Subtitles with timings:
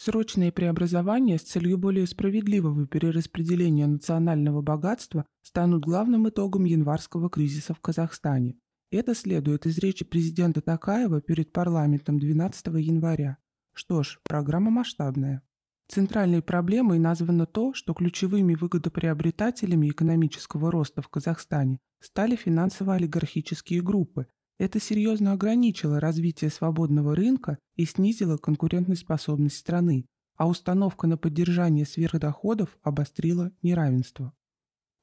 [0.00, 7.80] Срочные преобразования с целью более справедливого перераспределения национального богатства станут главным итогом январского кризиса в
[7.80, 8.54] Казахстане.
[8.92, 13.38] Это следует из речи президента Такаева перед парламентом 12 января.
[13.74, 15.42] Что ж, программа масштабная.
[15.88, 24.28] Центральной проблемой названо то, что ключевыми выгодоприобретателями экономического роста в Казахстане стали финансово-олигархические группы,
[24.58, 30.06] это серьезно ограничило развитие свободного рынка и снизило конкурентоспособность страны,
[30.36, 34.32] а установка на поддержание сверхдоходов обострила неравенство.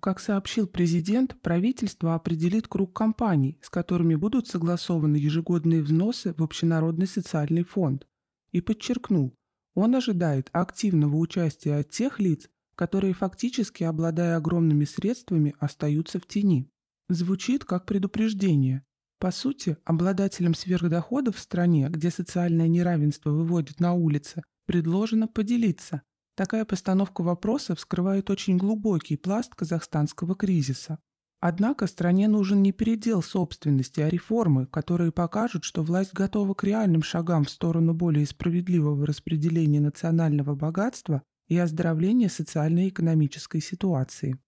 [0.00, 7.08] Как сообщил президент, правительство определит круг компаний, с которыми будут согласованы ежегодные взносы в Общенародный
[7.08, 8.06] социальный фонд,
[8.52, 9.34] и подчеркнул,
[9.74, 16.70] он ожидает активного участия от тех лиц, которые фактически, обладая огромными средствами, остаются в тени.
[17.08, 18.84] Звучит как предупреждение,
[19.18, 26.02] по сути, обладателям сверхдоходов в стране, где социальное неравенство выводит на улицы, предложено поделиться.
[26.36, 30.98] Такая постановка вопроса вскрывает очень глубокий пласт казахстанского кризиса.
[31.40, 37.02] Однако стране нужен не передел собственности, а реформы, которые покажут, что власть готова к реальным
[37.02, 44.38] шагам в сторону более справедливого распределения национального богатства и оздоровления социально-экономической ситуации.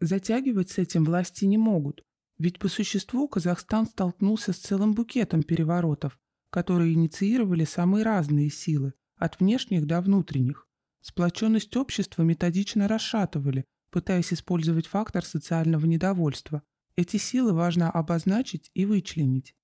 [0.00, 2.04] Затягивать с этим власти не могут,
[2.40, 9.38] ведь по существу Казахстан столкнулся с целым букетом переворотов, которые инициировали самые разные силы, от
[9.38, 10.66] внешних до внутренних.
[11.02, 16.62] Сплоченность общества методично расшатывали, пытаясь использовать фактор социального недовольства.
[16.96, 19.54] Эти силы важно обозначить и вычленить.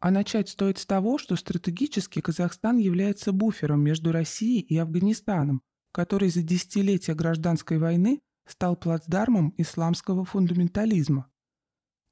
[0.00, 6.30] А начать стоит с того, что стратегически Казахстан является буфером между Россией и Афганистаном, который
[6.30, 11.30] за десятилетия гражданской войны стал плацдармом исламского фундаментализма.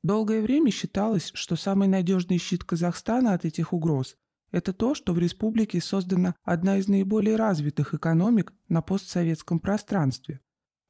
[0.04, 4.16] Долгое время считалось, что самый надежный щит Казахстана от этих угроз–
[4.52, 10.40] это то, что в республике создана одна из наиболее развитых экономик на постсоветском пространстве.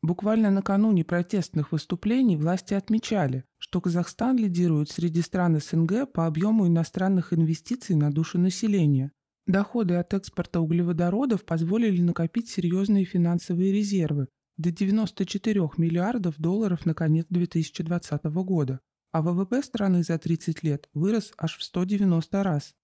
[0.02, 7.32] Буквально накануне протестных выступлений власти отмечали, что Казахстан лидирует среди стран СНГ по объему иностранных
[7.32, 9.12] инвестиций на душу населения.
[9.46, 14.26] Доходы от экспорта углеводородов позволили накопить серьезные финансовые резервы–
[14.56, 18.80] до 94 миллиардов долларов на конец 2020 года
[19.14, 22.74] а ВВП страны за 30 лет вырос аж в 190 раз.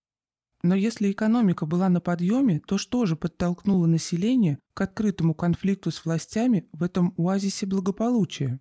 [0.62, 6.04] Но если экономика была на подъеме, то что же подтолкнуло население к открытому конфликту с
[6.04, 8.60] властями в этом оазисе благополучия?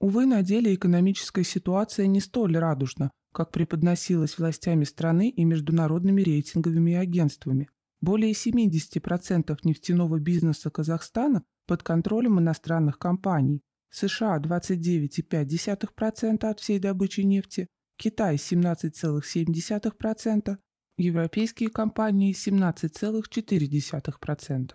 [0.00, 6.94] Увы, на деле экономическая ситуация не столь радужна, как преподносилась властями страны и международными рейтинговыми
[6.94, 7.68] агентствами.
[8.00, 13.60] Более 70% нефтяного бизнеса Казахстана под контролем иностранных компаний,
[13.94, 20.58] США 29,5% от всей добычи нефти, Китай 17,7%,
[20.98, 24.72] европейские компании 17,4%.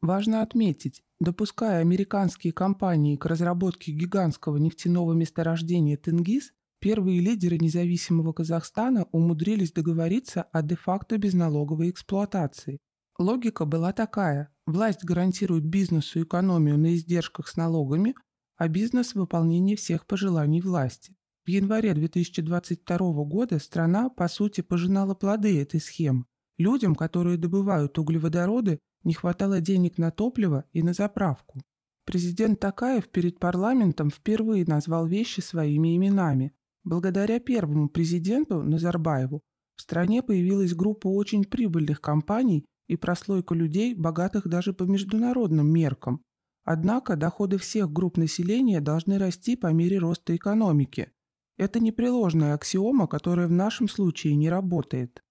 [0.00, 9.06] Важно отметить, допуская американские компании к разработке гигантского нефтяного месторождения Тенгиз, первые лидеры независимого Казахстана
[9.12, 12.78] умудрились договориться о де-факто безналоговой эксплуатации.
[13.18, 18.14] Логика была такая– власть гарантирует бизнесу экономию на издержках с налогами,
[18.58, 21.14] а бизнес– выполнение всех пожеланий власти.
[21.46, 26.24] В январе 2022 года страна, по сути, пожинала плоды этой схемы.
[26.58, 31.62] Людям, которые добывают углеводороды, не хватало денег на топливо и на заправку.
[32.04, 36.52] Президент Такаев перед парламентом впервые назвал вещи своими именами.
[36.82, 39.40] Благодаря первому президенту Назарбаеву
[39.76, 46.24] в стране появилась группа очень прибыльных компаний и прослойка людей, богатых даже по международным меркам.
[46.70, 51.10] Однако доходы всех групп населения должны расти по мере роста экономики.
[51.56, 55.24] Это непреложная аксиома, которая в нашем случае не работает.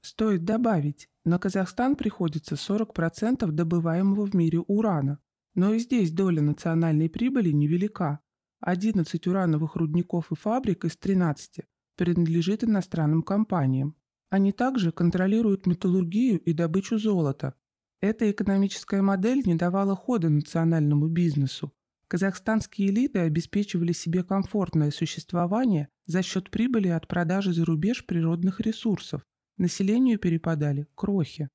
[0.00, 5.18] Стоит добавить, на Казахстан приходится 40% добываемого в мире урана,
[5.56, 8.20] но и здесь доля национальной прибыли невелика.
[8.60, 11.64] 11 урановых рудников и фабрик из 13
[11.96, 13.96] принадлежит иностранным компаниям.
[14.30, 17.54] Они также контролируют металлургию и добычу золота,
[18.00, 21.72] эта экономическая модель не давала хода национальному бизнесу.
[22.08, 29.22] Казахстанские элиты обеспечивали себе комфортное существование за счет прибыли от продажи за рубеж природных ресурсов.
[29.58, 31.48] Населению перепадали крохи.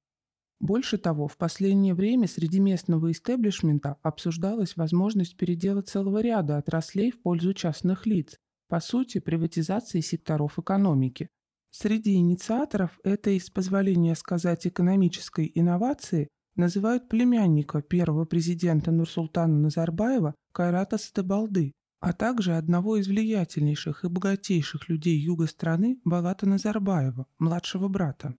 [0.60, 7.22] Больше того, в последнее время среди местного истеблишмента обсуждалась возможность передела целого ряда отраслей в
[7.22, 8.38] пользу частных лиц,
[8.68, 11.30] по сути, приватизации секторов экономики.
[11.72, 20.98] Среди инициаторов этой, с позволения сказать, экономической инновации называют племянника первого президента Нурсултана Назарбаева Кайрата
[20.98, 21.72] Стебалды,
[22.02, 28.36] а также одного из влиятельнейших и богатейших людей юга страны Балата Назарбаева, младшего брата.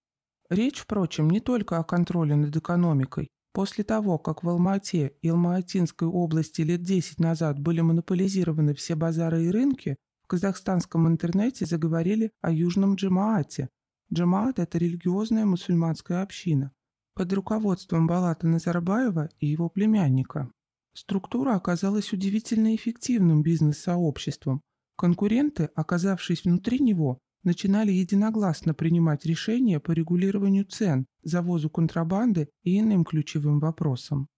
[0.51, 3.29] Речь, впрочем, не только о контроле над экономикой.
[3.55, 9.45] После того, как в Алмате и Алма-Атинской области лет 10 назад были монополизированы все базары
[9.45, 9.97] и рынки,
[10.33, 13.69] казахстанском интернете заговорили о Южном Джамаате.
[14.11, 16.73] Джамаат– это религиозная мусульманская община
[17.15, 20.51] под руководством Балата Назарбаева и его племянника.
[20.95, 24.63] Структура оказалась удивительно эффективным бизнес-сообществом.
[24.97, 33.05] Конкуренты, оказавшись внутри него, начинали единогласно принимать решения по регулированию цен, завозу контрабанды и иным
[33.05, 34.29] ключевым вопросам.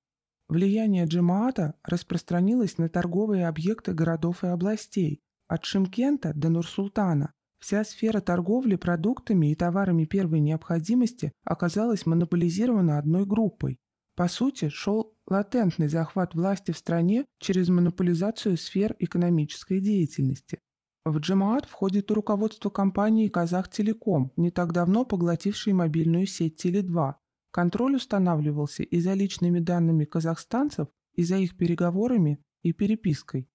[0.48, 5.20] Влияние Джемаата распространилось на торговые объекты городов и областей,
[5.54, 7.32] от Шимкента до Нур-Султана.
[7.60, 13.78] Вся сфера торговли продуктами и товарами первой необходимости оказалась монополизирована одной группой.
[14.16, 20.58] По сути, шел латентный захват власти в стране через монополизацию сфер экономической деятельности.
[21.04, 27.14] В Джемаат входит и руководство компании «Казахтелеком», не так давно поглотившей мобильную сеть Теле2.
[27.50, 33.48] Контроль устанавливался и за личными данными казахстанцев, и за их переговорами и перепиской.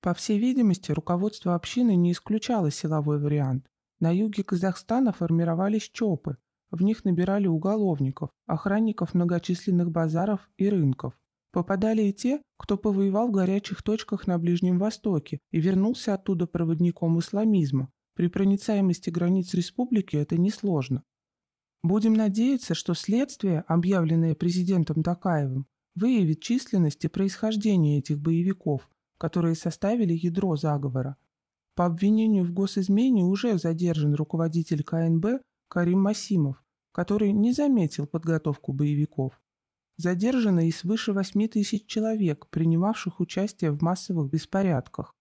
[0.00, 3.66] По всей видимости, руководство общины не исключало силовой вариант.
[4.00, 6.36] На юге Казахстана формировались ЧОПы,
[6.70, 11.18] в них набирали уголовников, охранников многочисленных базаров и рынков.
[11.50, 17.18] Попадали и те, кто повоевал в горячих точках на Ближнем Востоке и вернулся оттуда проводником
[17.18, 17.90] исламизма.
[18.14, 21.02] При проницаемости границ республики это несложно.
[21.82, 30.14] Будем надеяться, что следствие, объявленное президентом Такаевым, выявит численность и происхождение этих боевиков, которые составили
[30.14, 31.16] ядро заговора.
[31.74, 39.40] По обвинению в госизмене уже задержан руководитель КНБ Карим Масимов, который не заметил подготовку боевиков.
[39.96, 45.14] Задержано и свыше 8 тысяч человек, принимавших участие в массовых беспорядках.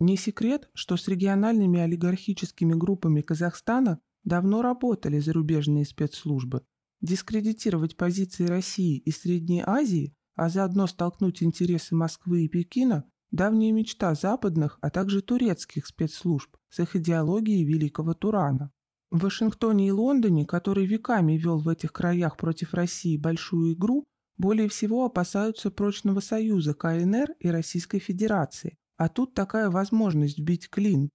[0.00, 6.64] Не секрет, что с региональными олигархическими группами Казахстана давно работали зарубежные спецслужбы.
[7.00, 14.14] Дискредитировать позиции России и Средней Азии, а заодно столкнуть интересы Москвы и Пекина– давняя мечта
[14.14, 18.70] западных, а также турецких спецслужб с их идеологией великого Турана.
[19.10, 24.04] В Вашингтоне и Лондоне, который веками вел в этих краях против России большую игру,
[24.36, 28.76] более всего опасаются прочного союза КНР и Российской Федерации.
[28.96, 31.10] А тут такая возможность вбить клин.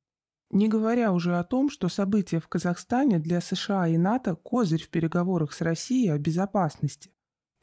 [0.49, 4.89] Не говоря уже о том, что события в Казахстане для США и НАТО– козырь в
[4.89, 7.12] переговорах с Россией о безопасности.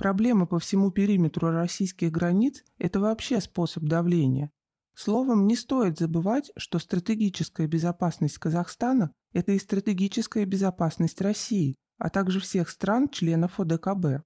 [0.00, 4.50] Проблема по всему периметру российских границ– это вообще способ давления.
[4.94, 12.40] Словом, не стоит забывать, что стратегическая безопасность Казахстана– это и стратегическая безопасность России, а также
[12.40, 14.24] всех стран-членов ОДКБ.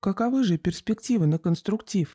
[0.00, 2.14] Каковы же перспективы на конструктив?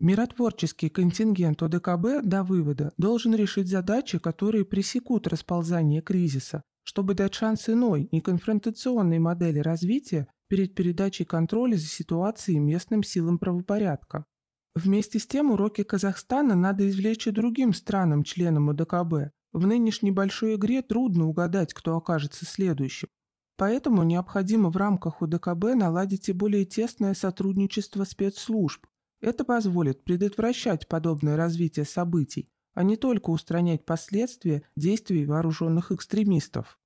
[0.00, 7.68] Миротворческий контингент ОДКБ до вывода должен решить задачи, которые пресекут расползание кризиса, чтобы дать шанс
[7.68, 14.26] иной, неконфронтационной модели развития перед передачей контроля за ситуацией местным силам правопорядка.
[14.74, 19.32] Вместе с тем уроки Казахстана надо извлечь и другим странам-членам ОДКБ.
[19.52, 23.08] В нынешней большой игре трудно угадать, кто окажется следующим.
[23.56, 28.84] Поэтому необходимо в рамках ОДКБ наладить и более тесное сотрудничество спецслужб.
[29.20, 36.79] Это позволит предотвращать подобное развитие событий, а не только устранять последствия действий вооруженных экстремистов.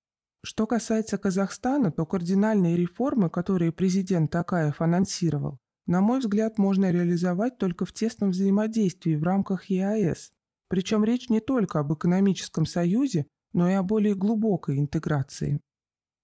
[0.44, 7.56] Что касается Казахстана, то кардинальные реформы, которые президент Такаев анонсировал, на мой взгляд, можно реализовать
[7.56, 10.32] только в тесном взаимодействии в рамках ЕАЭС.
[10.68, 15.60] Причем речь не только об экономическом союзе, но и о более глубокой интеграции.